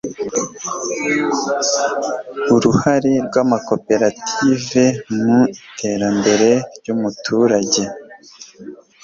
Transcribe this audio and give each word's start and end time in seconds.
iuruhare 2.49 3.13
rw'amakoperative 3.27 4.83
mu 5.23 5.39
iterambere 5.63 6.49
ry'umuturage 6.77 7.83